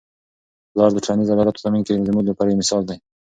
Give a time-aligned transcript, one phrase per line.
[0.71, 2.97] پلار د ټولنیز عدالت په تامین کي زموږ لپاره یو مثال دی.